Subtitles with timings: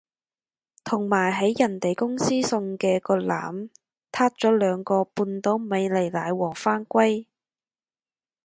[0.83, 3.69] 同埋喺人哋公司送嘅嗰籃
[4.11, 7.27] 撻咗兩個半島迷你奶黃返歸